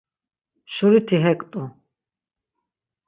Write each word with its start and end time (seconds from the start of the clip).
Şuriti 0.73 1.17
hekt̆u. 1.23 1.63